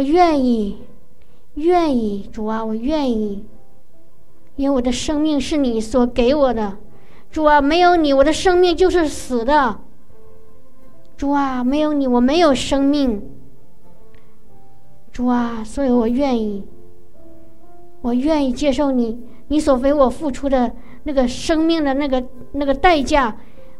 [0.00, 0.78] 我愿意，
[1.56, 3.44] 愿意，主啊，我愿意，
[4.56, 6.78] 因为我的生命是你所给我的，
[7.30, 9.78] 主啊，没有你，我的生命就是死的。
[11.18, 13.22] 主啊，没有你，我没有生命。
[15.12, 16.64] 主啊，所以我愿意，
[18.00, 20.72] 我愿意接受你，你所为我付出的
[21.02, 23.36] 那个生命的那个那个代价，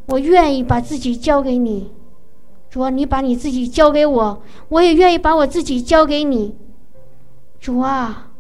[0.09, 1.91] 我愿意把自己交给你。
[2.71, 6.57] 主啊，你把你自己交给我，我也愿意把我自己交给你。
[7.59, 8.31] 主啊，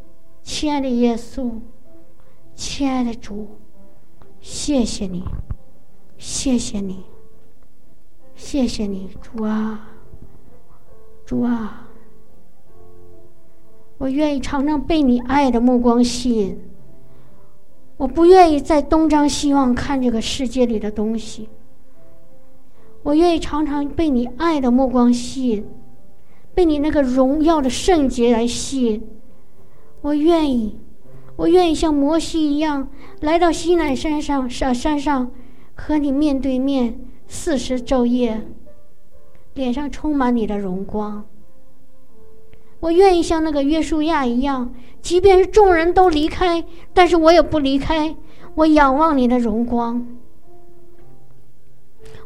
[0.42, 1.50] 亲爱的耶稣，
[2.54, 3.48] 亲爱的主，
[4.40, 5.24] 谢谢你，
[6.16, 7.04] 谢谢你。
[8.36, 9.88] 谢谢你，主啊，
[11.26, 11.88] 主啊，
[13.98, 16.58] 我愿意常常被你爱的目光吸引。
[17.98, 21.50] 我不愿意再东张西望看这个世界里的东西。
[23.02, 25.66] 我愿意常常被你爱的目光吸引，
[26.54, 29.02] 被你那个荣耀的圣洁来吸引。
[30.02, 30.78] 我愿意，
[31.36, 32.88] 我愿意像摩西一样
[33.20, 35.30] 来到西奈山上上山上，
[35.74, 36.98] 和你面对面。
[37.32, 38.44] 四十昼夜，
[39.54, 41.24] 脸上充满你的荣光。
[42.80, 48.16] 我愿意像那个约书亚一样，即便是众人都离开，但是我也不离开。
[48.56, 50.04] 我仰望你的荣光。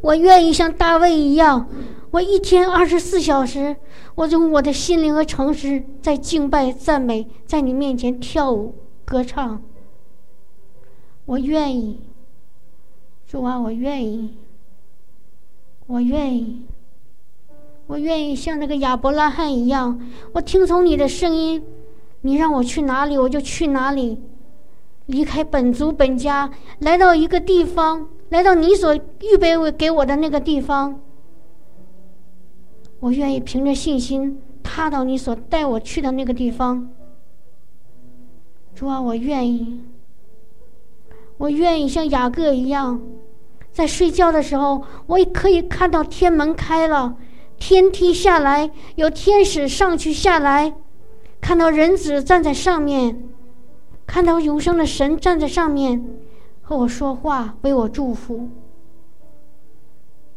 [0.04, 1.66] 我愿意像大卫一样，
[2.10, 3.74] 我一天二十四小时，
[4.14, 8.74] 我用我的心灵和诚实在敬拜、赞美，在你面前跳舞、
[9.06, 9.62] 歌唱。
[11.24, 12.00] 我愿意，
[13.26, 14.34] 主啊，我愿意。
[15.86, 16.66] 我愿意，
[17.86, 19.98] 我愿意像那个亚伯拉罕一样，
[20.34, 21.64] 我听从你的声音，
[22.20, 24.20] 你让我去哪里，我就去哪里，
[25.06, 31.00] 离开本族本家，来到一个地方，来到你所预备给我的那个地方。
[32.98, 36.90] 我愿意凭着信心踏到你所带我去的那个地方。
[38.74, 39.80] 主啊，我愿意，
[41.36, 43.00] 我愿意像雅各一样。
[43.70, 47.16] 在睡觉的时候，我也可以看到天门开了，
[47.56, 50.74] 天梯下来，有天使上去下来，
[51.40, 53.28] 看到人子站在上面，
[54.04, 56.04] 看到永生的神站在上面，
[56.64, 58.48] 和我说话，为我祝福。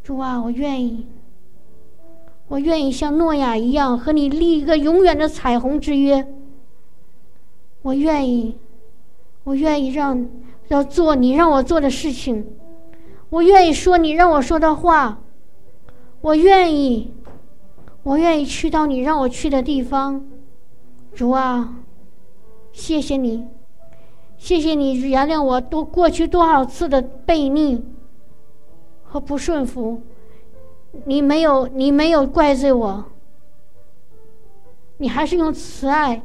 [0.03, 1.07] 主啊，我愿意，
[2.49, 6.27] 我愿意像诺亚一样和你立一个永远的彩虹之约。
[7.81, 8.57] 我愿意，
[9.45, 10.27] 我愿意让
[10.67, 12.45] 要做你让我做的事情。
[13.29, 15.21] 我愿意说你让我说的话，
[16.19, 17.13] 我愿意，
[18.03, 20.25] 我愿意去到你让我去的地方，
[21.13, 21.75] 主啊，
[22.73, 23.45] 谢谢你，
[24.37, 27.83] 谢谢你原谅我多过去多少次的悖逆
[29.03, 30.01] 和不顺服，
[31.05, 33.05] 你没有你没有怪罪我，
[34.97, 36.21] 你还是用慈爱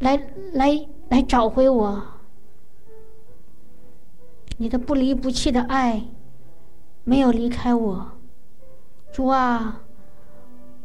[0.00, 0.20] 来
[0.52, 2.02] 来来找回我，
[4.56, 6.02] 你的不离不弃的爱。
[7.06, 8.12] 没有离开我，
[9.12, 9.82] 主啊！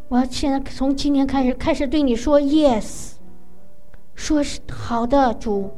[0.09, 3.13] 我要现在从今天开始开始对你说 yes，
[4.16, 5.72] 说是好的，主，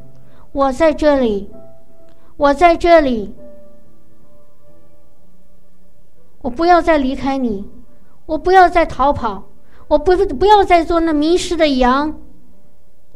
[0.52, 1.50] 我在这里，
[2.38, 3.34] 我在这里，
[6.42, 7.70] 我不要再离开你，
[8.26, 9.44] 我不要再逃跑，
[9.88, 12.20] 我不不要再做那迷失的羊，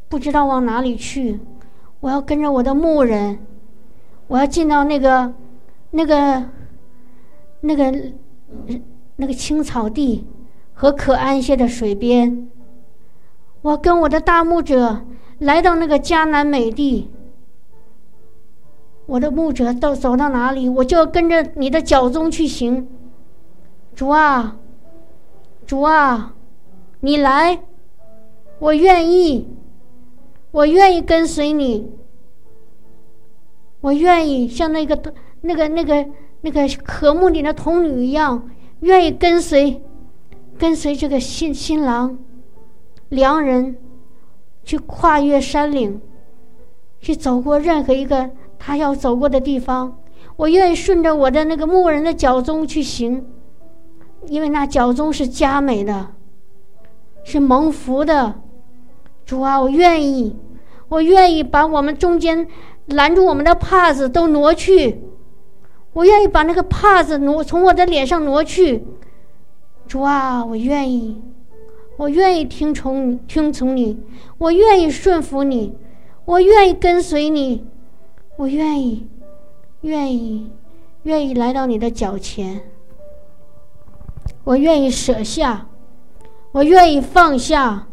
[0.08, 1.40] 不知道往哪里去，
[2.00, 3.40] 我要跟着我的牧人，
[4.28, 5.34] 我要进到那个
[5.92, 6.44] 那个。
[7.62, 7.92] 那个
[9.16, 10.24] 那个青草地
[10.76, 12.48] 和可安歇的水边，
[13.64, 15.02] 我跟我的大牧者
[15.40, 17.10] 来到那个迦南美地。
[19.06, 22.88] 我的牧者到走到哪里，我就要跟着你的脚踪去行。
[23.96, 24.58] 主啊，
[25.66, 26.36] 主啊，
[27.00, 27.60] 你来，
[28.60, 29.48] 我愿意，
[30.52, 31.92] 我愿意跟随你，
[33.82, 36.06] 我愿意像那个那个那个。
[36.42, 38.48] 那个和睦里的童女一样，
[38.82, 39.82] 愿意跟随，
[40.60, 42.20] 跟随这个新新郎，
[43.10, 43.76] 良人，
[44.64, 46.00] 去跨越山岭，
[47.02, 49.98] 去走过任何一个他要走过的地方。
[50.38, 53.26] 我愿意顺着我的那个牧人的脚踪去行，
[54.28, 56.08] 因为那脚踪是佳美的，
[57.24, 58.36] 是蒙福的。
[59.26, 60.36] 主啊，我愿意，
[60.90, 62.48] 我愿意把我们中间
[62.88, 65.02] 拦住我们的帕子都挪去。
[65.94, 68.86] 我愿意把那个帕子挪从我的脸上挪去，
[69.88, 71.22] 主啊，我愿意，
[71.96, 73.98] 我愿意听从你，听从你，
[74.38, 75.74] 我愿意顺服你，
[76.26, 77.66] 我愿意跟随你，
[78.38, 79.08] 我愿意，
[79.82, 80.52] 愿意，
[81.04, 82.62] 愿意来到你的脚前，
[84.44, 85.68] 我愿意舍下，
[86.52, 87.88] 我愿意放下，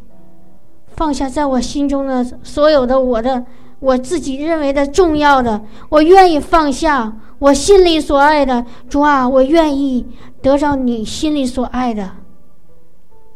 [0.88, 3.46] 放下在我心中的所有的我的
[3.78, 8.66] 我自己认为的重要的，我愿意放下我心里所爱的。
[8.88, 10.06] 主啊，我愿意
[10.40, 12.10] 得着你心里所爱的。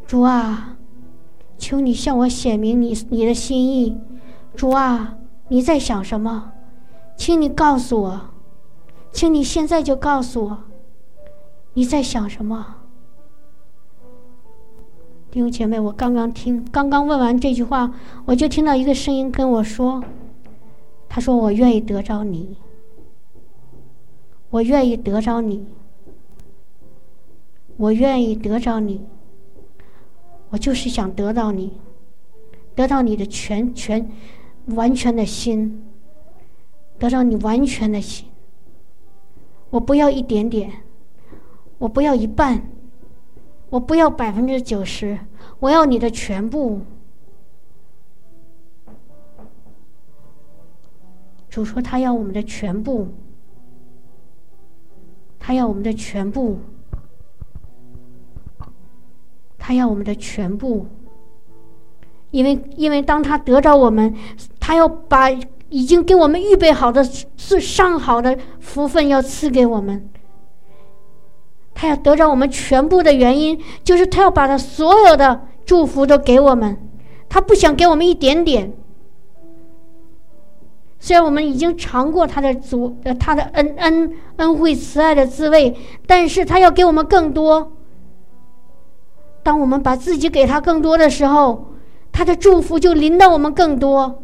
[0.07, 0.77] 主啊，
[1.57, 3.97] 求你向我显明你你的心意。
[4.57, 5.15] 主啊，
[5.49, 6.53] 你在想什么？
[7.17, 8.21] 请你告诉我，
[9.13, 10.59] 请你现在就告诉我，
[11.73, 12.77] 你在想什么？
[15.31, 17.93] 弟兄姐妹，我刚刚听，刚刚问完这句话，
[18.25, 20.03] 我就听到一个声音跟我说
[21.09, 22.57] ：“他说我愿意得着你，
[24.49, 25.67] 我愿意得着你，
[27.77, 29.05] 我愿意得着你，
[30.51, 31.81] 我就是想得到你，
[32.75, 34.11] 得到你的全全
[34.69, 35.85] 完全的心，
[36.99, 38.27] 得到你完全的心。
[39.71, 40.73] 我不要一点点，
[41.79, 42.71] 我不要一半。”
[43.69, 45.19] 我不要百分之九十，
[45.59, 46.83] 我要你的全部。
[51.51, 53.09] 主说他要我们的全部，
[55.41, 56.61] 他要我们的全部，
[59.59, 60.87] 他要我们的全部。
[62.31, 64.15] 因为，因为当他得着我们，
[64.61, 65.29] 他要把
[65.77, 67.05] 已经给我们预备好的、
[67.37, 70.09] 是上好的福分要赐给我们。
[71.75, 76.79] 他要得着我们全部的原因，就是他要把他所有的祝福都给我们，
[77.29, 78.73] 他不想给我们一点点。
[80.99, 85.77] 虽然我们已经尝过他的主呃他的恩恩恩惠慈爱的滋味，
[86.07, 87.73] 但是他要给我们更多。
[89.43, 91.67] 当我们把自己给他更多的时候，
[92.11, 94.23] 他的祝福就临到我们更多。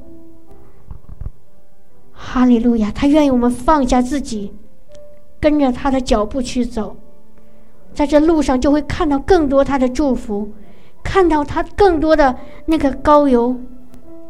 [2.24, 2.90] 哈利路亚！
[2.92, 4.54] 他愿意我们放下自己，
[5.40, 6.96] 跟着他的脚步去走。
[7.92, 10.50] 在这路上就会看到更多他的祝福，
[11.02, 12.34] 看到他更多的
[12.64, 13.54] 那个高油，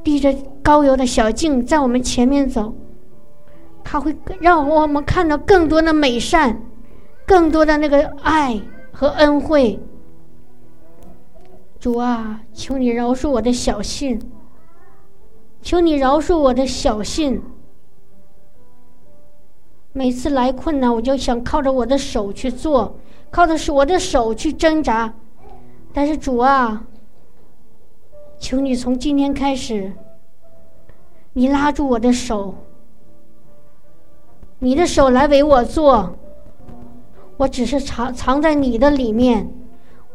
[0.03, 2.75] 滴着高油的小径在我们前面走，
[3.85, 6.62] 他会让我们看到更多的美善，
[7.27, 8.59] 更多的那个爱
[8.91, 9.79] 和恩惠。
[11.79, 14.19] 主啊，求你饶恕我的小信，
[15.61, 17.43] 求你饶恕我的小信。
[19.93, 22.97] 每次来困难，我就想靠着我的手去做。
[23.31, 25.12] 靠的是我的手去挣扎，
[25.93, 26.85] 但是主啊，
[28.39, 29.93] 求你从今天开始，
[31.35, 32.55] 你拉住我的手，
[34.59, 36.15] 你的手来为我做，
[37.37, 39.50] 我只是藏藏在你的里面，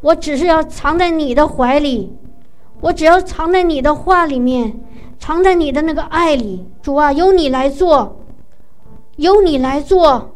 [0.01, 2.15] 我只是要藏在你的怀里，
[2.81, 4.79] 我只要藏在你的话里面，
[5.19, 6.65] 藏在你的那个爱里。
[6.81, 8.16] 主啊，由你来做，
[9.17, 10.31] 由你来做，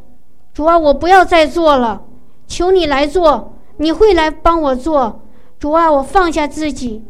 [0.53, 2.03] 主啊，我不要再做了。
[2.45, 5.21] 求你来做，你会来帮我做，
[5.57, 7.03] 主啊，我放下自己，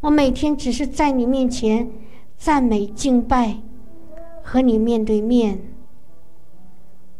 [0.00, 1.90] 我每天只是在你面前
[2.38, 3.58] 赞美敬拜，
[4.42, 5.60] 和你面对面。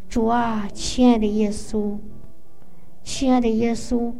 [0.08, 1.98] 主啊，亲爱的耶稣，
[3.04, 4.12] 亲爱的耶稣，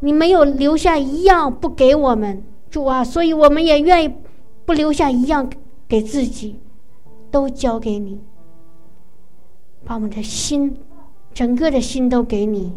[0.00, 4.14] 你没有留下一样不给我们，主啊，所以我们也愿意
[4.64, 5.48] 不留下一样
[5.86, 6.58] 给自己，
[7.30, 8.20] 都交给你，
[9.84, 10.76] 把我们的心。
[11.32, 12.72] 整个的心都给你，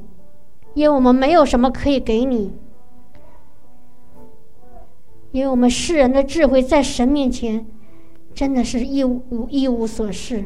[0.74, 2.52] 因为我们没有什么可以给你，
[5.32, 7.68] 因为我们世人的智慧在神面前
[8.34, 10.46] 真的是一无一无所事，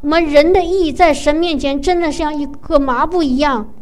[0.00, 3.74] 我们人的意义在神面前真的像一个麻布一样，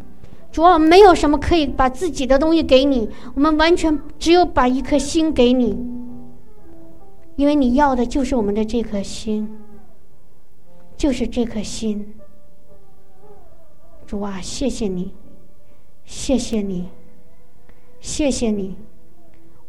[0.51, 5.69] 主要没有什么可以把自己的东西给你，我们完全只有把一颗心给你，
[7.37, 9.49] 因为你要的就是我们的这颗心，
[10.97, 12.13] 就是这颗心。
[14.09, 15.13] 主啊，谢谢你，
[16.03, 16.89] 谢谢你，
[17.99, 18.75] 谢谢你。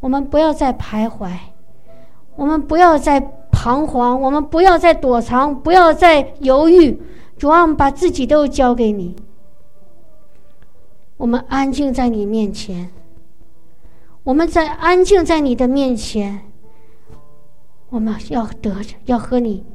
[0.01, 1.31] 我们不要再徘徊，
[2.37, 3.21] 我们不要再
[3.53, 6.99] 彷徨，我们不要再躲藏，不要再犹豫。
[7.37, 9.15] 主啊，我们把自己都交给你。
[11.19, 12.91] 我们安静在你面前，
[14.25, 16.51] 我们在安静在你的面前，
[17.91, 19.67] 我们要得着，要和你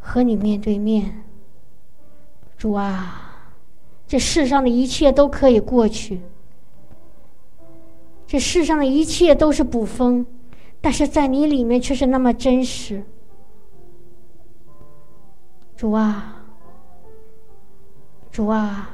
[0.00, 1.22] 和你面对面。
[2.56, 3.32] 主啊。
[4.14, 6.20] 这世上的一切都可以过去，
[8.28, 10.24] 这世上的一切都是捕风，
[10.80, 13.02] 但是在你里面却是那么真实。
[15.74, 16.44] 主啊，
[18.30, 18.88] 主啊，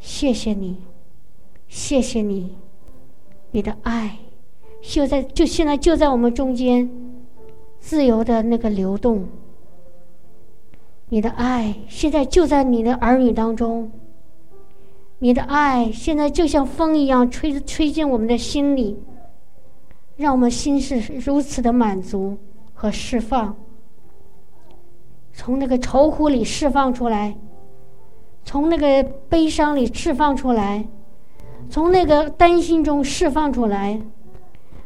[0.00, 0.76] 谢谢你，
[1.68, 2.56] 谢谢你，
[3.52, 4.18] 你的爱
[4.82, 6.90] 就在就现在就在我们中间，
[7.78, 9.28] 自由的那个流动。
[11.12, 13.90] 你的爱现在就在你的儿女当中，
[15.18, 18.96] 你的爱现在就像风一样吹吹进我们的心里，
[20.16, 22.38] 让我们心是如此的满足
[22.72, 23.56] 和释放，
[25.32, 27.36] 从那个愁苦里释放出来，
[28.44, 30.86] 从那个悲伤里释放出来，
[31.68, 34.00] 从那个担心中释放出来，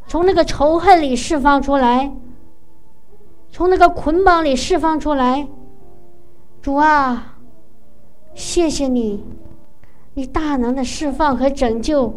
[0.07, 2.11] 从那个仇恨里释放出来，
[3.51, 5.47] 从那个捆绑里释放出来。
[6.65, 7.37] 主啊，
[8.33, 9.23] 谢谢你，
[10.15, 12.15] 你大能的释放和拯救。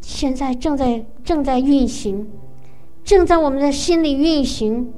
[0.00, 2.28] 现在正在正在运行，
[3.04, 4.92] 正在我们的心里运行。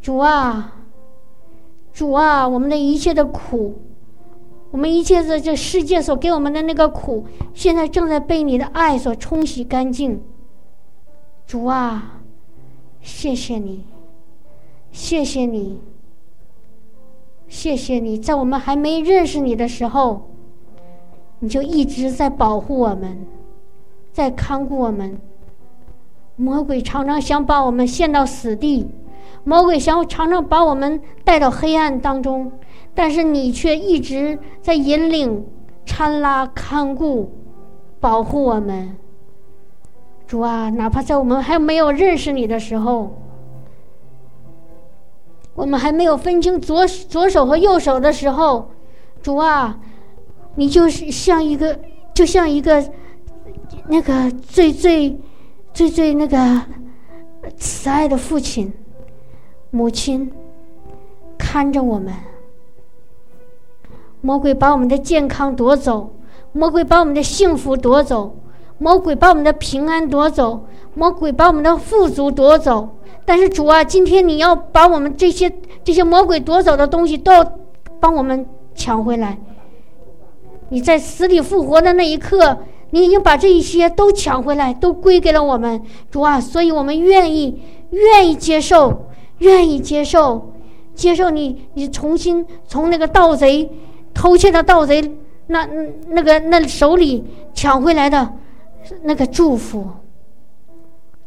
[0.00, 0.74] 主啊，
[1.92, 3.76] 主啊，我们的一切的苦，
[4.72, 10.20] 我们一切的这世界所给我们的那个苦，现在正在被你的爱所冲洗干净。
[11.46, 12.22] 主啊，
[13.00, 13.84] 谢谢你，
[14.90, 15.78] 谢谢你，
[17.52, 20.30] 谢谢你，在我们还没认识你的时候，
[21.38, 23.26] 你就一直在保护我们。
[24.10, 25.20] 在看顾我们，
[26.34, 28.88] 魔鬼常常想把我们陷到死地，
[29.44, 32.50] 魔鬼想常常把我们带到黑暗当中，
[32.94, 35.44] 但是你却一直在引领、
[35.84, 37.30] 搀拉、看顾、
[38.00, 38.96] 保护我们。
[40.26, 43.14] 主啊，哪怕在我们还没有认识你的时候，
[45.54, 48.70] 我们还没有分清左左手和右手的时候，
[49.22, 49.78] 主啊，
[50.54, 51.78] 你就是像一个，
[52.14, 52.84] 就像一个。
[53.88, 55.18] 那个最最
[55.74, 56.62] 最最那个
[57.56, 58.72] 慈爱的父亲、
[59.70, 60.30] 母亲
[61.36, 62.14] 看着我们，
[64.20, 66.14] 魔鬼把我们的健康夺走，
[66.52, 68.36] 魔鬼把我们的幸福夺走，
[68.78, 72.96] 魔鬼把我们的平安夺走，魔鬼把我们的富足夺走。
[73.24, 75.52] 但是主啊，今天你要把我们这些
[75.84, 77.52] 这些魔鬼夺走的东西都要
[78.00, 79.38] 帮我们抢回来。
[80.68, 82.58] 你在死里复活的那一刻。
[82.94, 86.38] 你已经把这一些都抢回来，都归给了我们，主啊！
[86.38, 89.06] 所以我们愿意，愿意接受，
[89.38, 90.52] 愿意接受，
[90.94, 93.70] 接受你，你重新从那个盗贼
[94.12, 95.10] 偷窃的盗贼
[95.46, 95.66] 那
[96.08, 97.24] 那个那手里
[97.54, 98.34] 抢回来的
[99.04, 99.86] 那个祝福。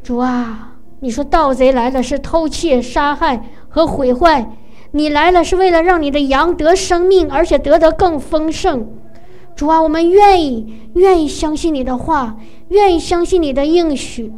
[0.04, 4.50] 主啊，你说盗贼来了是偷窃、杀害和毁坏，
[4.92, 8.88] 你来了是为了让你的羊得生命，而且得得更丰盛。
[9.54, 12.36] 主啊，我们愿意愿意相信你的话，
[12.68, 14.32] 愿意相信你的应许，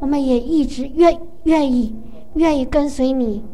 [0.00, 1.94] 我们也一直愿愿意
[2.34, 3.44] 愿意跟随你，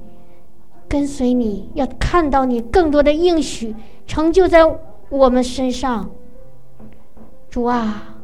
[0.88, 3.74] 跟随你要看到你更多的应许
[4.06, 4.60] 成就在
[5.10, 6.10] 我们身上。
[7.50, 8.16] 主啊，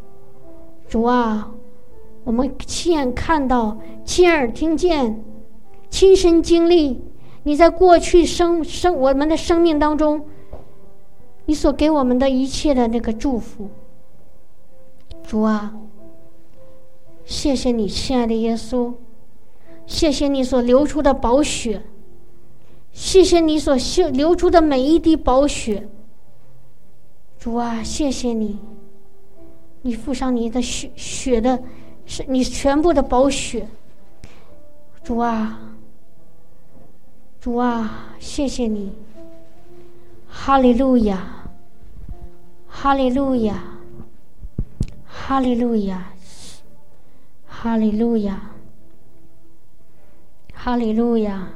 [0.88, 1.50] 主啊，
[2.28, 5.24] 我们亲眼看到，亲耳听见，
[5.88, 7.02] 亲身经历
[7.44, 10.26] 你在过去生生我们的生命当中。
[11.46, 13.70] 你所给我们的一切的那个祝福，
[15.22, 15.74] 主啊，
[17.24, 18.92] 谢谢你，亲爱的耶稣，
[19.86, 21.80] 谢谢你所流出的宝血，
[22.92, 25.88] 谢谢你所流流出的每一滴宝血，
[27.38, 28.58] 主啊，谢谢你，
[29.80, 31.62] 你付上你的血血的，
[32.08, 33.68] 是你全部的宝血，
[35.04, 35.60] 主啊，
[37.40, 38.92] 主啊，谢谢你，
[40.26, 41.34] 哈利路亚。
[42.70, 43.60] 哈利路亚，
[45.04, 46.12] 哈利路亚，
[47.44, 48.52] 哈利路亚，
[50.54, 51.48] 哈利路亚，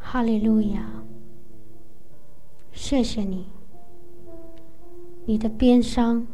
[0.00, 0.90] 哈利路亚。
[2.72, 3.46] 谢谢你，
[5.26, 6.26] 你的鞭伤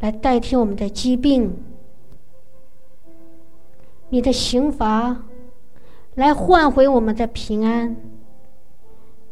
[0.00, 1.52] 来代替我们的疾病，
[4.10, 5.24] 你的刑罚
[6.14, 7.96] 来换回我们的平安。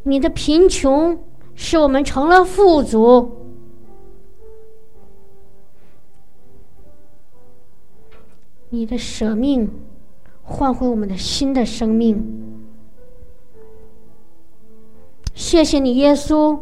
[0.03, 1.19] 你的贫穷
[1.55, 3.31] 使我们成了富足，
[8.71, 9.69] 你的舍命
[10.45, 12.25] 换回我们的新的生命。
[15.35, 16.59] 谢谢你，耶稣。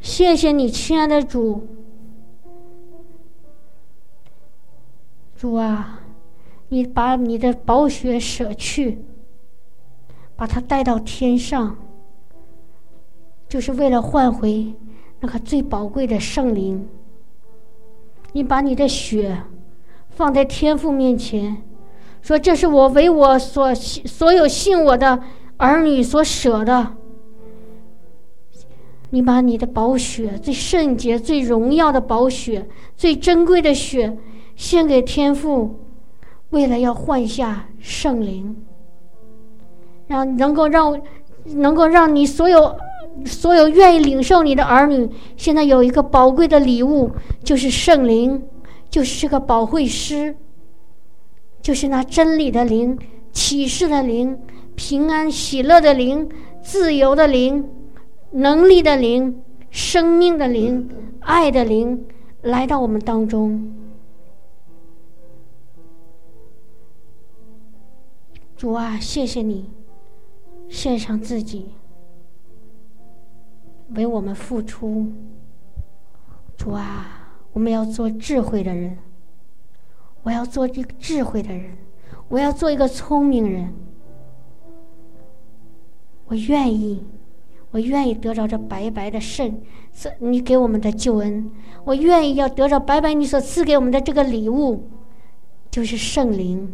[0.00, 1.66] 谢谢你，亲爱的主。
[5.42, 5.98] 主啊，
[6.68, 9.00] 你把你的宝血舍去。
[10.36, 11.76] 把他带到天上，
[13.48, 14.72] 就是为了换回
[15.18, 16.88] 那个最宝贵的圣灵。
[18.30, 19.42] 你把你的血
[20.10, 21.60] 放在天父面前，
[22.20, 25.24] 说：“这是我为我所所有信我的
[25.56, 26.94] 儿女所舍的。”
[29.10, 34.16] 你把你的宝血，最圣洁、最荣耀的宝血、最珍贵的血
[34.62, 35.74] 献给天父，
[36.50, 38.64] 为了要换下圣灵。
[40.06, 41.02] 让能够让，
[41.46, 42.76] 能够让你所有
[43.26, 47.10] 所有愿意领受你的儿女，现在有一个宝贵的礼物，
[47.42, 48.40] 就是圣灵，
[48.88, 50.36] 就是这个保惠师，
[51.60, 52.96] 就是那真理的灵、
[53.32, 54.38] 启示的灵、
[54.76, 56.28] 平安喜乐的灵、
[56.62, 57.68] 自由的灵、
[58.30, 60.88] 能力的灵、生命的灵、
[61.18, 62.06] 爱的灵，
[62.42, 63.81] 来到我们当中。
[68.62, 69.68] 主啊，谢谢你，
[70.68, 71.72] 献上自己。
[73.96, 75.10] 为我们付出，
[76.56, 78.96] 主啊，我们要做智慧的人。
[80.22, 81.76] 我要做一个智慧的人，
[82.28, 83.74] 我要做一个聪明人。
[86.26, 87.04] 我愿意，
[87.72, 89.60] 我愿意得着这白白的圣，
[89.92, 91.50] 这你给我们的救恩。
[91.82, 94.88] 我愿意要得着白白你所赐给我们的这个礼物，
[95.68, 96.72] 就是圣灵。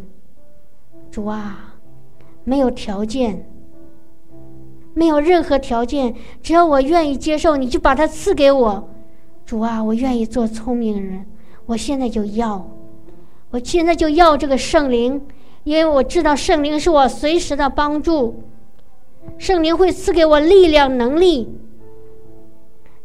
[1.09, 1.68] 主啊，
[2.49, 3.45] 没有条件。
[4.95, 8.89] 没有任何条件，只要我愿意接受，你就把它赐给我。
[9.45, 11.25] 主啊，我愿意做聪明人，
[11.67, 12.67] 我现在就要，
[13.51, 15.21] 我现在就要这个圣灵，
[15.63, 18.43] 因为我知道圣灵是我随时的帮助，
[19.37, 21.47] 圣灵会赐给我力量、能力，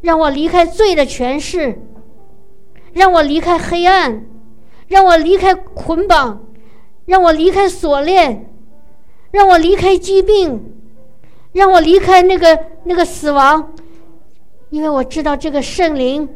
[0.01, 1.79] 让我离开罪的权势，
[2.95, 4.25] 让我离开黑暗，
[4.89, 6.47] 让我离开捆绑，
[7.05, 8.54] 让我离开锁链，
[9.35, 10.71] 让我离开疾病。
[11.53, 13.73] 让我离开那个那个死亡，
[14.71, 16.29] 因为我知道这个圣灵，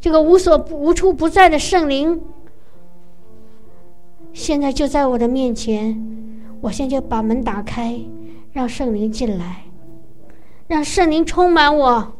[0.00, 2.20] 这个无所无处不在的圣灵，
[4.32, 5.96] 现在就在我的面前。
[6.60, 8.00] 我现在就把门打开，
[8.52, 9.62] 让圣灵进来，
[10.66, 12.16] 让圣灵充满我，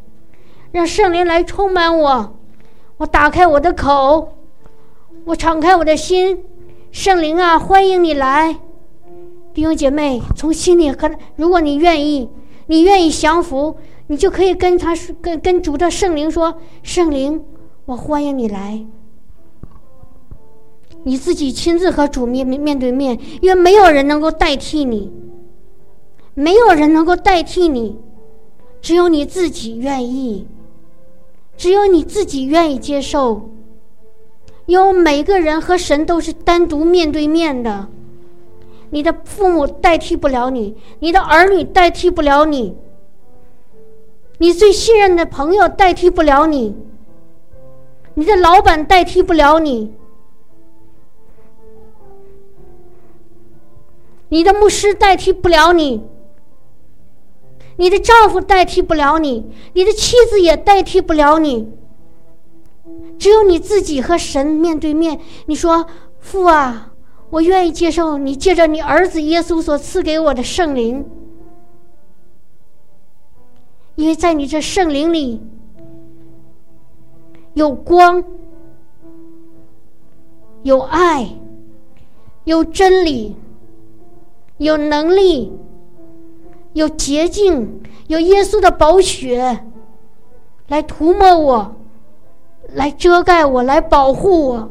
[0.70, 2.38] 让圣灵来充满我。
[2.98, 4.32] 我打开我的口，
[5.24, 6.44] 我敞开我的心，
[6.92, 8.60] 圣灵啊，欢迎你来。
[9.58, 12.28] 弟兄姐妹，从心里和如果你愿意，
[12.68, 17.42] 你愿意降服，你就可以跟他，跟跟主的圣灵说：“圣灵，
[17.84, 18.86] 我欢迎你来。”
[21.02, 25.10] 你自己亲自和主面面对面，因为没有人能够代替你，
[26.34, 27.98] 没有人能够代替你，
[28.80, 30.46] 只有你自己愿意，
[31.56, 33.50] 只有你自己愿意接受。
[34.66, 37.88] 因为每个人和神都是单独面对面的。
[38.90, 42.74] 你的父母代替不了你，你的儿女代替不了你，
[44.38, 46.74] 你最信任的朋友代替不了你，
[48.14, 49.92] 你的老板代替不了你，
[54.30, 56.02] 你的牧师代替不了你，
[57.76, 61.70] 你的丈夫代替不了你，你的妻子也代替不了你，
[63.18, 65.20] 只有你自己和神面对面。
[65.44, 65.86] 你说
[66.20, 66.94] 父啊。
[67.30, 71.04] 我愿意接受你借着你儿子耶稣所赐给我的圣灵，
[73.96, 75.42] 因为在你这圣灵里
[77.52, 78.24] 有光、
[80.62, 81.28] 有爱、
[82.44, 83.36] 有真理、
[84.56, 85.52] 有能力、
[86.72, 89.64] 有洁净、有耶稣的宝血
[90.68, 91.76] 来涂抹我、
[92.72, 94.70] 来遮盖我、来保护我。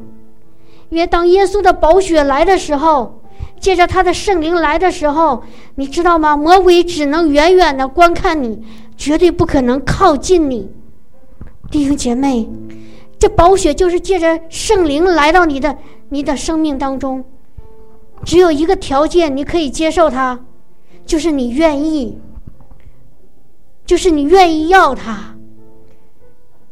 [0.89, 3.21] 因为当耶稣的宝血来的时候，
[3.59, 5.43] 借着他的圣灵来的时候，
[5.75, 6.37] 你知道吗？
[6.37, 8.63] 魔鬼只能远远的观看你，
[8.95, 10.71] 绝对不可能靠近你。
[11.69, 12.47] 弟兄姐妹，
[13.19, 15.77] 这宝血就是借着圣灵来到你的
[16.09, 17.25] 你的生命当中，
[18.23, 20.39] 只有一个条件，你可以接受它，
[21.05, 22.17] 就是你愿意，
[23.85, 25.36] 就是你愿意要它。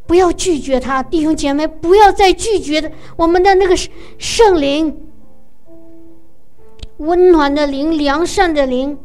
[0.06, 3.76] 不要拒绝他，弟兄姐妹，不要再拒绝我们的那个
[4.18, 5.08] 圣灵，
[6.98, 8.96] 温暖的灵、良善的灵、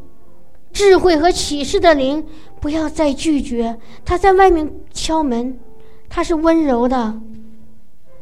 [0.72, 2.24] 智慧和启示的灵，
[2.60, 3.80] 不要再拒绝。
[4.06, 5.60] 他在外面敲门，
[6.08, 7.20] 他是温柔的，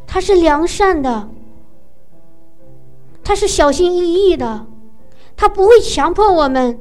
[0.07, 1.29] 他是良善的，
[3.23, 4.65] 他是小心翼翼的，
[5.35, 6.79] 他不会强迫我们，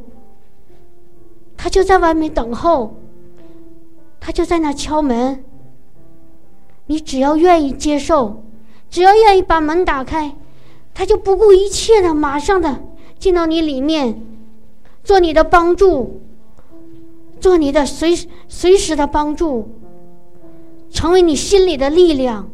[1.56, 2.94] 他就在外面等候，
[4.20, 5.44] 他就在那敲门。
[6.88, 8.42] 你只要愿意接受，
[8.90, 10.34] 只要愿意把门打开，
[10.92, 12.82] 他就不顾一切的马上的
[13.18, 14.20] 进到你里面，
[15.04, 16.22] 做你的帮助，
[17.40, 19.68] 做你的随随时的帮助，
[20.90, 22.50] 成为你心里的力量。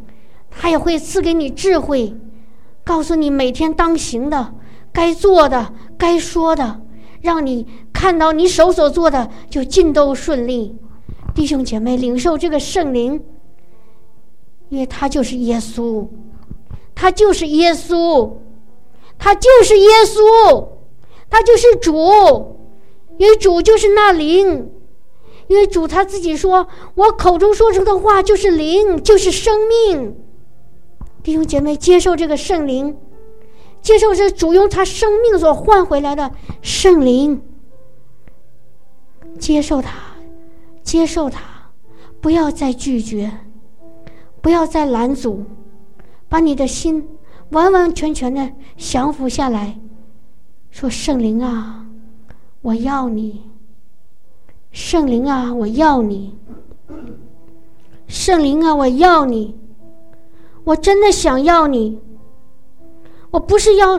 [0.50, 2.14] 他也会赐给你智慧，
[2.84, 4.54] 告诉你每天当行的、
[4.92, 6.80] 该做的、该说的，
[7.22, 10.76] 让你看到你手所做的就尽都顺利。
[11.34, 13.20] 弟兄姐妹，领受这个圣灵。
[14.68, 16.06] 因为他就是耶稣，
[16.94, 18.32] 他就是耶稣，
[19.18, 20.68] 他就是耶稣，
[21.28, 22.50] 他就是主。
[23.16, 24.72] 因为主就是那灵，
[25.46, 30.16] 因为主他自己说：“我口中说出的话就是灵，就是生命。”
[31.22, 32.96] 弟兄姐妹，接受这个圣灵，
[33.80, 37.40] 接受这主用他生命所换回来的圣灵，
[39.38, 39.92] 接受他，
[40.82, 41.70] 接受他，
[42.20, 43.30] 不要再拒绝，
[44.44, 45.42] 不要再拦阻，
[46.28, 47.08] 把你的心
[47.48, 49.80] 完完全全的降服下来，
[50.70, 51.86] 说：“圣灵啊，
[52.60, 53.40] 我要你。”
[54.70, 56.36] 圣灵啊，我要你！
[58.06, 59.56] 圣灵啊，我要你！
[60.64, 61.98] 我真的想要你！
[63.30, 63.98] 我不是要，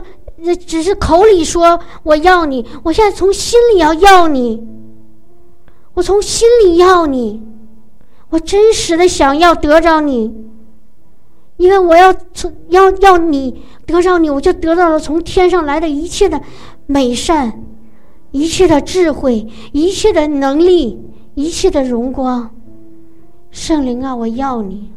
[0.64, 4.64] 只是口里说我要你，我现在从心里要要你。
[5.94, 7.42] 我从心里要你，
[8.30, 10.34] 我真实的想要得着你，
[11.56, 16.40] 因为我要从要要你得着你，我就得到了从天上来的一切的
[16.86, 17.62] 美善。
[18.32, 21.00] 一切的智慧，一切的能力，
[21.34, 22.50] 一切的荣光，
[23.50, 24.90] 圣灵啊，我要你！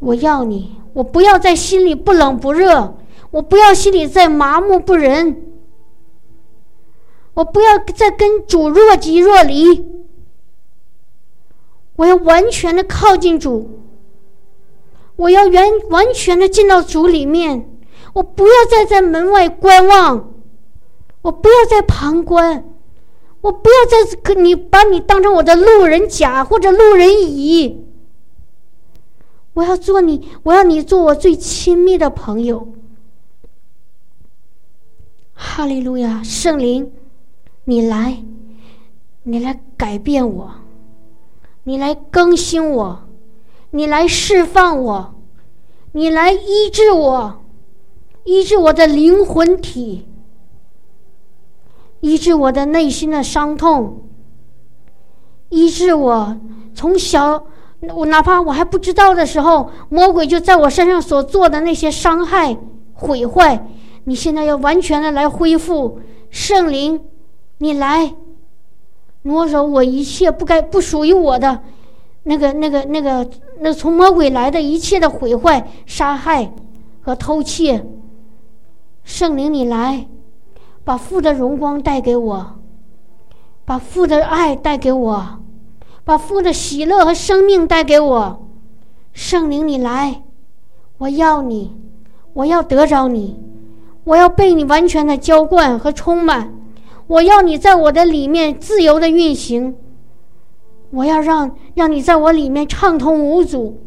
[0.00, 0.76] 我要你！
[0.92, 2.98] 我不要在心里不冷不热，
[3.30, 5.44] 我不要心里再麻木不仁，
[7.32, 9.86] 我不要再跟主若即若离，
[11.96, 13.80] 我要完全的靠近主，
[15.16, 17.68] 我要完完全的进到主里面，
[18.12, 20.32] 我不要再在门外观望。
[21.22, 22.64] 我不要再旁观，
[23.40, 27.84] 我不要再跟你把你当成我的路人甲或者路人乙。
[29.54, 32.68] 我要做你，我要你做我最亲密的朋友。
[35.32, 36.92] 哈利路亚，圣灵，
[37.64, 38.22] 你来，
[39.24, 40.52] 你来改变我，
[41.68, 43.00] 你来更新我，
[43.70, 45.14] 你来释放我，
[45.90, 47.40] 你来医治我，
[48.22, 50.06] 医治我的灵魂体。
[52.00, 54.04] 医治我的内心的伤痛，
[55.48, 56.36] 医治我
[56.72, 57.46] 从小
[57.80, 62.56] 我哪怕我还不知道的时候，魔鬼就在我身上所做的那些伤害
[62.92, 63.66] 毁坏，
[64.04, 65.98] 你现在要完全的来恢复
[66.30, 67.00] 圣灵，
[67.58, 68.14] 你来
[69.26, 71.60] 挪走我一切不该不属于我的
[72.22, 73.28] 那个那个那个
[73.60, 76.52] 那从魔鬼来的一切的毁坏、杀害
[77.00, 77.84] 和偷窃，
[79.04, 80.06] 圣灵你来。
[80.84, 82.46] 把父的荣光带给我，
[83.64, 85.40] 把父的爱带给我，
[86.04, 88.46] 把父的喜乐和生命带给我。
[89.12, 90.22] 圣灵，你来，
[90.98, 91.74] 我要你，
[92.34, 93.36] 我要得着你，
[94.04, 96.54] 我要被你完全的浇灌和充满。
[97.06, 99.76] 我要你在我的里面自由的运行。
[100.90, 103.80] 我要让让你在我里面畅通无阻。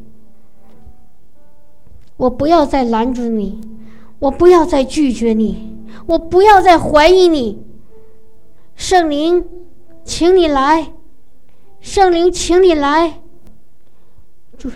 [2.18, 3.62] 我不要再拦住你，
[4.20, 5.78] 我不要再拒绝你。
[6.06, 7.64] 我不要再怀疑你，
[8.76, 9.46] 圣灵，
[10.04, 10.94] 请你来，
[11.80, 13.22] 圣灵，请你来，
[14.58, 14.70] 主，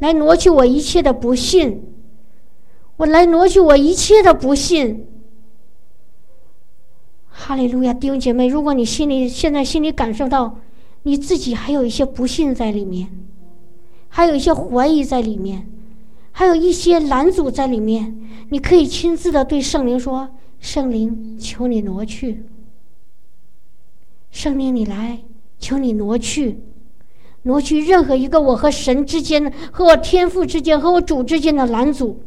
[0.00, 1.82] 来挪去我一切的不信，
[2.96, 5.06] 我来挪去我一切的不信。
[7.36, 10.60] 哈利路亚，弟兄姐妹，如果你心里现在心里感受到
[11.02, 13.10] 你自己还有一些不信在里面，
[14.08, 15.68] 还有一些怀疑在里面，
[16.30, 18.16] 还有一些拦阻在里面，
[18.50, 20.30] 你可以亲自的对圣灵说。
[20.60, 22.46] 圣灵，求你挪去。
[24.30, 25.18] 圣灵，你来，
[25.58, 26.60] 求你挪去，
[27.42, 32.22] 挪去任何一个我和神之间、和我天父之间、和我主之间的拦阻。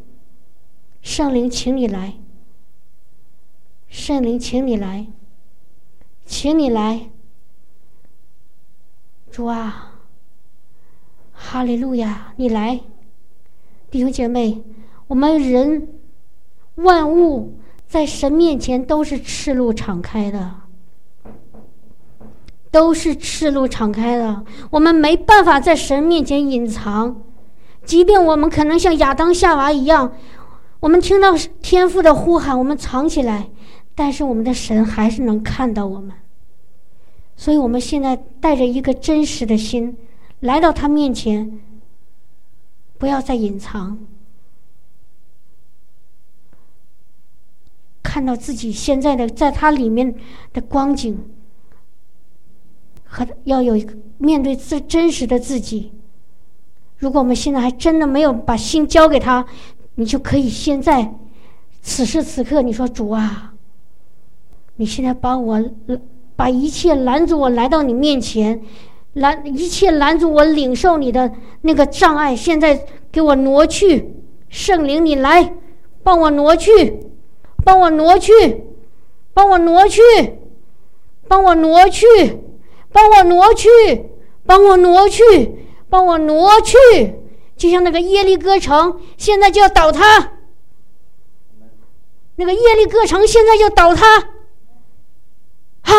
[1.01, 2.13] 圣灵，请你来。
[3.89, 5.07] 圣灵，请你来，
[6.25, 7.09] 请你来。
[9.31, 9.93] 主啊，
[11.33, 12.81] 哈利路亚，你来，
[13.89, 14.63] 弟兄姐妹，
[15.07, 15.87] 我们人
[16.75, 17.53] 万物。
[17.87, 20.55] 在神面前都是赤露敞开的，
[22.69, 24.43] 都是赤露敞开的。
[24.71, 27.21] 我们没办法在神面前隐藏，
[27.85, 30.11] 即便我们可能像亚当夏娃一样，
[30.81, 33.47] 我们听到天父的呼喊，我们藏起来，
[33.97, 36.15] 但是我们的神还是能看到我们。
[37.35, 39.97] 所以，我们现在带着一个真实的心
[40.41, 41.59] 来到他面前，
[42.99, 43.97] 不要再隐藏。
[48.03, 50.13] 看到自己现在的在他里面
[50.53, 51.19] 的光景，
[53.03, 55.91] 和要有一个面对最真实的自己。
[56.97, 59.43] 如果我们现在还真的没有把心交给他，
[59.95, 61.15] 你就可以现在
[61.81, 63.53] 此时此刻你说主啊，
[64.77, 65.63] 你现在把我
[66.35, 68.61] 把一切拦阻我来到你面前，
[69.13, 74.13] 拦一切拦阻我领受你的那个障碍，现在给我挪去，
[74.49, 75.53] 圣灵你来
[76.01, 77.03] 帮我挪去。
[77.65, 78.31] 帮我挪去，
[79.33, 80.01] 帮我挪去，
[81.27, 82.07] 帮我挪去，
[82.93, 83.67] 帮我挪去，
[84.45, 85.51] 帮我挪去，
[85.89, 86.77] 帮我挪去，
[87.57, 90.31] 就像那个耶利哥城现在就要倒塌，
[92.37, 94.05] 那个耶利哥城现在就倒塌。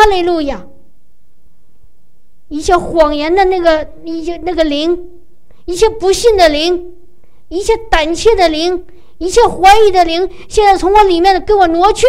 [0.08, 0.64] 哈利路亚！
[2.48, 5.20] 一切谎言的那个一些那个灵，
[5.66, 6.96] 一切不信的灵，
[7.48, 8.86] 一切胆怯的灵，
[9.18, 12.06] 一切怀疑的灵，现在从我里面给我挪去。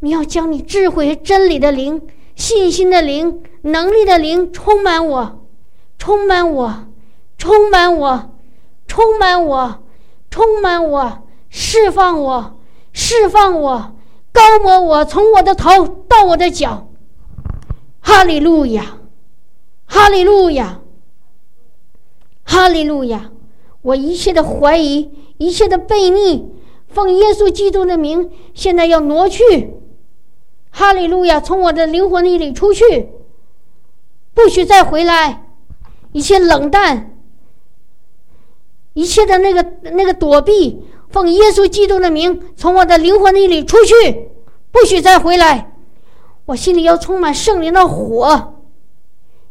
[0.00, 5.46] 你要将你智慧和、真理的灵、信心的灵、能力的灵充满我，
[5.96, 6.88] 充满我，
[7.38, 8.36] 充满我，
[8.86, 9.82] 充满我，
[10.30, 12.60] 充满我，释放我，
[12.92, 13.96] 释放我。
[14.32, 16.88] 高摩我从我的头到我的脚，
[18.00, 18.98] 哈利路亚，
[19.86, 20.80] 哈利路亚，
[22.44, 23.30] 哈利路亚！
[23.82, 26.50] 我一切的怀疑，一切的悖逆，
[26.88, 29.74] 奉耶稣基督的名，现在要挪去，
[30.70, 31.40] 哈利路亚！
[31.40, 33.08] 从我的灵魂里出去，
[34.34, 35.46] 不许再回来！
[36.12, 37.16] 一切冷淡，
[38.94, 40.84] 一切的那个那个躲避。
[41.10, 44.30] 奉耶稣基督的名，从我的灵魂那里出去，
[44.70, 45.72] 不许再回来。
[46.46, 48.54] 我心里要充满圣灵的火，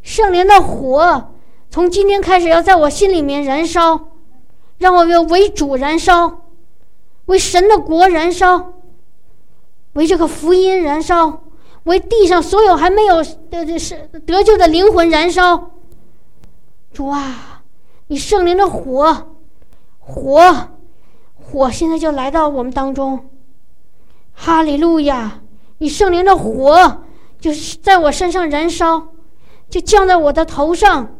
[0.02, 1.32] 圣灵的火
[1.70, 4.08] 从今天开始要在我心里面燃烧，
[4.78, 6.46] 让我要为主燃烧，
[7.26, 8.72] 为神的国燃烧，
[9.92, 11.42] 为这个福音燃烧，
[11.84, 15.70] 为地上所有还没有的是得救的灵魂燃烧。
[16.92, 17.62] 主啊，
[18.08, 19.36] 你圣灵的火，
[19.98, 20.68] 火。
[21.50, 23.28] 火现在就来到我们当中，
[24.32, 25.40] 哈利路亚！
[25.78, 27.02] 你圣灵的火
[27.40, 29.08] 就是在我身上燃烧，
[29.68, 31.16] 就降在我的头上，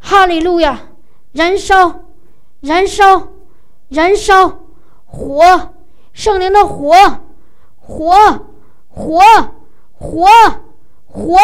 [0.00, 0.80] 哈利路亚！
[1.30, 2.00] 燃烧，
[2.60, 3.28] 燃烧，
[3.88, 4.64] 燃烧！
[5.06, 5.74] 火，
[6.12, 6.92] 圣灵的火，
[7.78, 8.12] 火，
[8.88, 9.20] 火，
[9.92, 10.26] 火，
[11.06, 11.36] 火！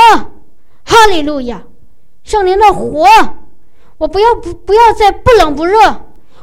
[0.85, 1.63] 哈利路亚！
[2.25, 3.07] 圣灵的火，
[3.99, 5.79] 我不要不不要再不冷不热，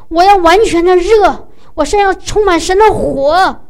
[0.08, 1.48] 我要完全的热。
[1.76, 3.60] 我身上充满神的火，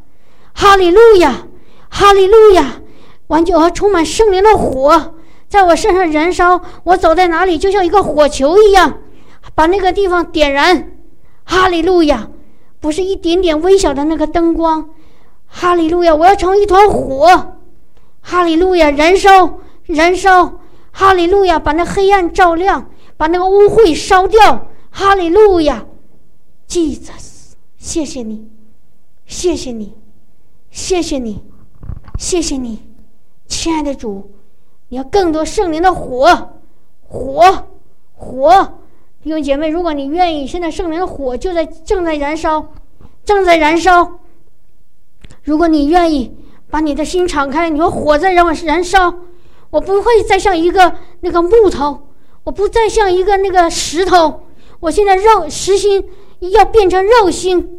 [0.54, 1.46] 哈利路亚，
[1.90, 2.80] 哈利路亚！
[3.26, 5.14] 完全和充满圣灵的火
[5.48, 6.62] 在我身上燃烧。
[6.84, 9.00] 我走在哪里，就像一个火球一样，
[9.56, 10.92] 把那个地方点燃。
[11.44, 12.28] 哈利路亚，
[12.78, 14.90] 不是一点点微小的那个灯光。
[15.48, 17.56] 哈利路亚，我要成为一团火。
[18.22, 20.60] 哈利路亚，燃烧，燃烧！
[20.92, 24.68] 哈利路亚，把那黑暗照亮，把那个污秽烧掉。
[24.90, 25.84] 哈利路亚
[26.68, 27.25] ，Jesus。
[27.86, 28.48] 谢谢你，
[29.26, 29.94] 谢谢你，
[30.72, 31.40] 谢谢你，
[32.18, 32.80] 谢谢你，
[33.46, 34.28] 亲爱的主，
[34.88, 36.58] 你要更多圣灵的火，
[37.06, 37.68] 火，
[38.16, 38.80] 火！
[39.22, 42.72] 弟兄姐妹，如果你愿意，现在圣灵的火就在正在燃烧，
[43.24, 44.18] 正在燃烧。
[45.44, 46.36] 如果你愿意
[46.68, 49.14] 把你的心敞开，你说火在让我燃烧，
[49.70, 52.08] 我不会再像一个那个木头，
[52.42, 54.40] 我不再像一个那个石头，
[54.80, 56.04] 我现在肉实心。
[56.38, 57.75] 要变成肉心，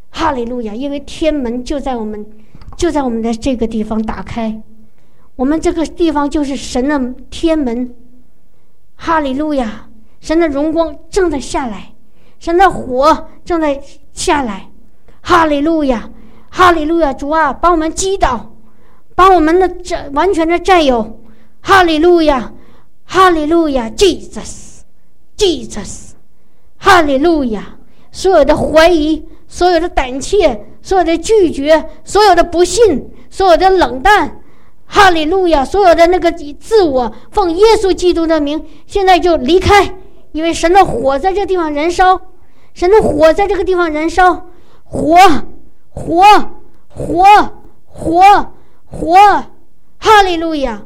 [0.10, 0.74] 哈利路亚！
[0.74, 2.26] 因为天门就在我们，
[2.80, 4.62] 就在我们的这个地方打开，
[5.36, 7.94] 我们这个地方就是神的天门。
[8.96, 9.90] 哈利路亚！
[10.22, 11.92] 神的荣光正在下来，
[12.40, 14.70] 神的火正在下来。
[15.20, 16.10] 哈利路亚！
[16.50, 17.12] 哈利路亚！
[17.12, 18.56] 主啊，把我们击倒，
[19.14, 21.20] 把我们的这完全的占有。
[21.60, 22.54] 哈利路亚！
[23.04, 26.12] 哈利路亚！Jesus，Jesus！
[26.78, 27.76] 哈利路亚！
[28.14, 29.26] 所有的怀疑。
[29.50, 34.40] 所有的胆怯，所有的拒绝，所有的不信，所有的冷淡，
[34.86, 35.66] 哈利路亚！
[35.66, 39.96] 所有的那个自我，奉耶稣基督的名，现在就离开，
[40.32, 42.22] 因为神的火在这地方燃烧，
[42.76, 44.46] 神的火在这个地方燃烧，
[44.84, 45.18] 火，
[45.90, 46.24] 火，
[46.88, 47.26] 火，
[47.86, 48.54] 火，
[48.86, 49.16] 火，
[49.98, 50.84] 哈利路亚，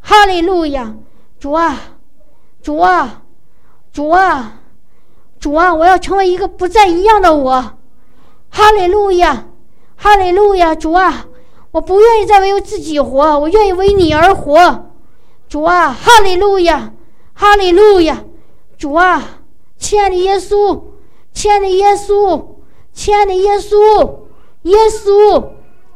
[0.00, 0.94] 哈利路亚！
[1.40, 1.76] 主啊，
[2.62, 3.22] 主啊，
[3.92, 4.60] 主啊，
[5.38, 5.74] 主啊！
[5.74, 7.72] 我要成为一个不再一样的我。
[8.56, 9.48] 哈利路亚，
[9.96, 11.26] 哈利路亚，主啊，
[11.72, 14.92] 我不愿意再为自己活，我愿意为你而活，
[15.48, 16.92] 主啊，哈利路亚，
[17.32, 18.22] 哈利路亚，
[18.78, 19.40] 主啊，
[19.76, 20.82] 亲爱的耶稣，
[21.32, 22.44] 亲爱的耶稣，
[22.92, 24.18] 亲爱的耶稣，
[24.62, 25.44] 耶稣，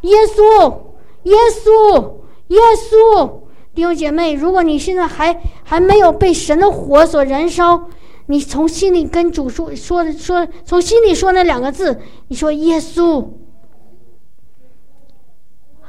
[0.00, 0.74] 耶稣，
[1.22, 2.12] 耶稣，
[2.48, 3.30] 耶稣，
[3.72, 7.84] 弟兄姐妹，如果你现在还还没有被神的火所燃烧，
[8.30, 13.26] 你从心里跟主说说说，从心里说那两个字，你说耶稣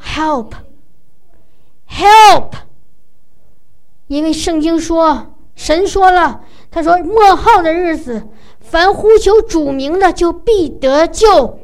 [0.01, 0.53] ，help，help，
[4.07, 6.39] 因为圣经说，神说了，
[6.71, 8.23] 他说末后的日子，
[8.61, 11.59] 凡呼求主名的，就必得救。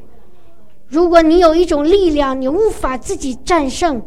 [0.90, 4.02] 如果你有一种力量，你无法自己战胜；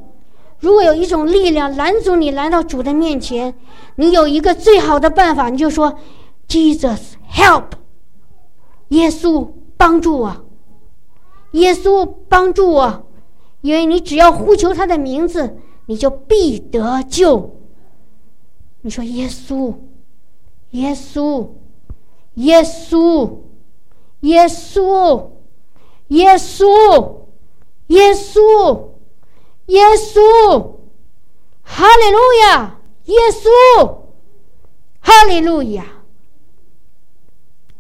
[0.59, 3.55] 如果有一种力量拦阻你来到主的面前，
[3.95, 5.99] 你有一个最好的办法，你就说。
[6.49, 7.73] Jesus help，
[8.89, 10.47] 耶稣帮助我，
[11.53, 13.07] 耶稣帮助我，
[13.61, 17.55] 因为你只要呼求他的名字，你就必得救。
[18.81, 19.75] 你说耶稣，
[20.71, 21.49] 耶稣，
[22.35, 23.19] 耶稣，
[24.21, 25.29] 耶稣，
[26.09, 27.17] 耶稣，
[27.89, 28.89] 耶稣，
[29.67, 30.73] 耶稣，
[31.63, 33.99] 哈利路亚，耶稣，
[35.01, 35.85] 哈利路亚。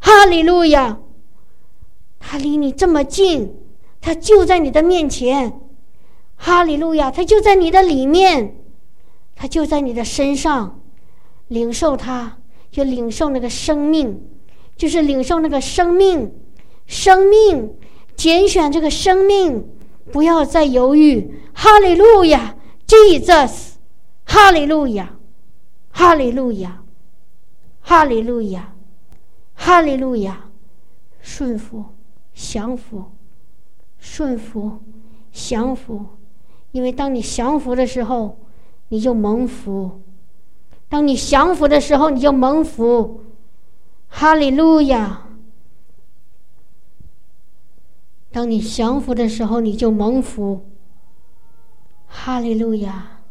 [0.00, 0.98] 哈利路亚！
[2.20, 3.56] 他离你这么近，
[4.02, 5.58] 他就在你的面前。
[6.36, 7.10] 哈利路亚！
[7.10, 8.54] 他就在你的里面，
[9.34, 10.78] 他就在你的身上。
[11.48, 12.36] 领受他，
[12.70, 14.28] 就领受那个生命，
[14.76, 16.34] 就是领受那个生命。
[16.86, 17.74] 生命，
[18.14, 19.68] 拣选这个生命，
[20.12, 21.42] 不要再犹豫。
[21.52, 22.54] 哈利路亚
[22.86, 23.72] ，Jesus，
[24.24, 25.16] 哈利路亚，
[25.90, 26.82] 哈利路亚，
[27.80, 28.74] 哈利路亚，
[29.54, 30.50] 哈利路亚，
[31.20, 31.86] 顺服，
[32.34, 33.04] 降服，
[33.98, 34.80] 顺服，
[35.32, 36.06] 降服。
[36.72, 38.38] 因为当你降服的时候，
[38.88, 40.02] 你就蒙福；
[40.88, 43.24] 当你降服的时候，你就蒙福。
[44.08, 45.25] 哈利路亚。
[48.36, 50.66] 当你降服的时候，你就蒙福。
[52.06, 53.22] 哈利路亚！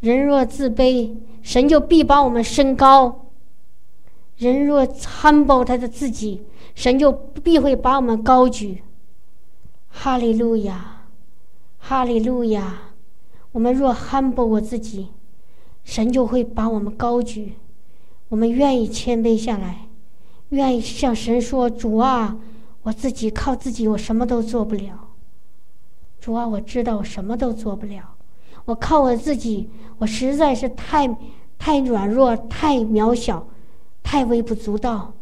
[0.00, 3.28] 人若自卑，神就必把我们升高；
[4.38, 6.42] 人若参保他的自己，
[6.74, 8.82] 神就必会把我们高举。
[9.86, 11.04] 哈利路亚！
[11.78, 12.76] 哈利路亚！
[13.52, 15.10] 我们若 humble 我自己，
[15.84, 17.54] 神就会把我们高举。
[18.30, 19.86] 我们愿意谦卑下来，
[20.48, 22.36] 愿意向神说：“主啊！”
[22.82, 25.08] 我自己靠自己，我什么都做不了。
[26.20, 28.14] 主啊，我知道我什么都做不了。
[28.64, 31.08] 我靠我自己，我实在是太
[31.58, 33.46] 太软弱、太渺小、
[34.02, 35.12] 太微不足道。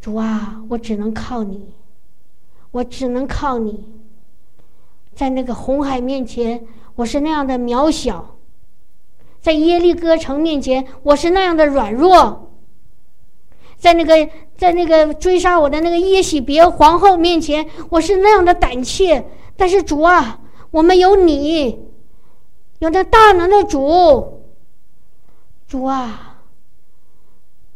[0.00, 1.74] 主啊，我只能靠你，
[2.70, 3.84] 我只能靠你。
[5.14, 8.36] 在那个红海面前，我是那样的渺小；
[9.40, 12.50] 在耶利哥城面前，我是那样的软弱。
[13.76, 19.26] 在那个在那个追杀我的那个耶喜别皇后面前，我是那样的胆怯。
[19.56, 20.40] 但是主啊，
[20.70, 21.78] 我们有你，
[22.78, 24.42] 有那大能的主。
[25.66, 26.38] 主啊，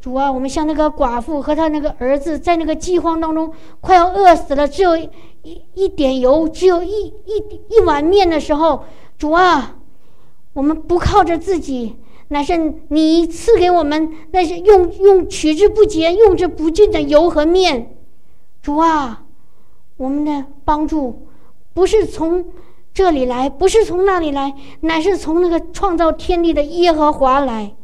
[0.00, 5.10] 主啊，我们像那个寡妇和他那个儿子，在那个饥荒当中快要饿死了，只有一
[5.74, 8.84] 一点油，只有一一一碗面的时候，
[9.16, 9.76] 主啊，
[10.52, 11.96] 我们不靠着自己。
[12.28, 17.96] 乃是你赐给我们，那是用用取之不竭、用之不尽的油和面，
[18.62, 19.24] 主啊，
[19.96, 21.26] 我们的帮助
[21.72, 22.44] 不是从
[22.92, 27.74] 这里来，不是从那里来，乃是从那个创造天地的耶和华来。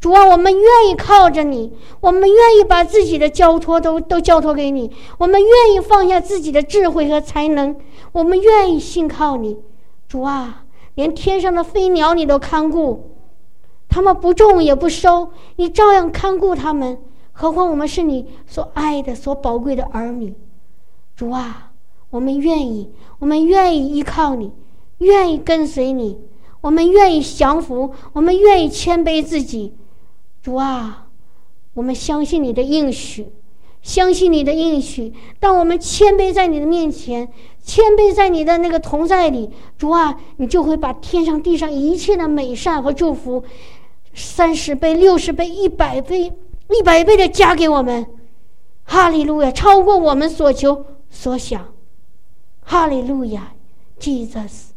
[0.00, 7.76] 主啊，我们愿意靠着你，我们愿意把自己的交托都都交托给你，我们愿意放下自己的智慧和才能，
[8.12, 9.58] 我们愿意信靠你。
[10.08, 13.10] 主啊，连天上的飞鸟你都看顾。
[13.90, 16.96] 他们不种也不收，你照样看顾他们。
[17.32, 20.34] 何况我们是你所爱的、所宝贵的儿女，
[21.16, 21.72] 主啊，
[22.10, 24.52] 我们愿意，我们愿意依靠你，
[24.98, 26.18] 愿意跟随你，
[26.60, 29.74] 我们愿意降服，我们愿意谦卑自己。
[30.42, 31.08] 主啊，
[31.74, 33.32] 我们相信你的应许，
[33.82, 35.12] 相信你的应许。
[35.38, 37.32] 当我们谦卑在你的面前，
[37.62, 43.42] 谦卑在你的那个同在里，主啊，你就会把天上地上一切的美善和祝福。
[44.14, 46.32] 三十倍、六十倍、一百倍、
[46.68, 48.06] 一百倍的加给我们，
[48.84, 49.50] 哈利路亚！
[49.52, 51.72] 超过我们所求所想。
[52.62, 53.52] 哈利路亚
[53.98, 54.70] ，Jesus！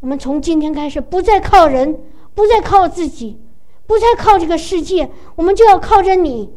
[0.00, 1.98] 我们从今天开始，不再靠人，
[2.34, 3.40] 不再靠自己，
[3.86, 6.50] 不再靠这个世界，我们就要靠着你，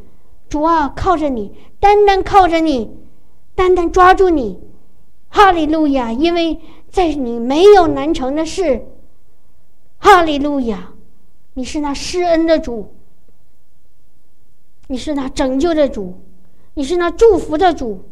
[0.49, 2.97] 主啊，靠着你，单单靠着你，
[3.55, 4.59] 单单抓住你。
[5.29, 6.11] 哈利路亚！
[6.11, 6.59] 因为
[6.89, 8.85] 在你没有难成的事。
[9.97, 10.91] 哈利路亚！
[11.53, 12.93] 你是那施恩的主，
[14.87, 16.19] 你是那拯救的主，
[16.73, 18.03] 你是那祝福的主。